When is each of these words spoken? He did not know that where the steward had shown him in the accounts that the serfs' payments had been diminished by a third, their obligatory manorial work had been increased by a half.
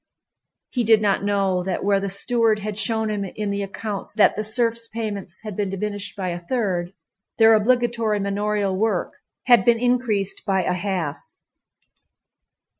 He 0.71 0.83
did 0.83 0.99
not 0.99 1.23
know 1.23 1.61
that 1.61 1.83
where 1.85 1.99
the 1.99 2.09
steward 2.09 2.57
had 2.57 2.75
shown 2.75 3.11
him 3.11 3.23
in 3.23 3.51
the 3.51 3.61
accounts 3.61 4.15
that 4.15 4.35
the 4.35 4.43
serfs' 4.43 4.87
payments 4.87 5.41
had 5.43 5.55
been 5.55 5.69
diminished 5.69 6.15
by 6.15 6.29
a 6.29 6.39
third, 6.39 6.95
their 7.37 7.53
obligatory 7.53 8.19
manorial 8.19 8.75
work 8.75 9.17
had 9.43 9.63
been 9.63 9.77
increased 9.77 10.43
by 10.43 10.63
a 10.63 10.73
half. 10.73 11.35